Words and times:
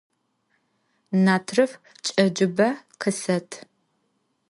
Natrıf 1.23 1.71
ç'ecıbe 2.03 2.69
khıset! 2.99 3.49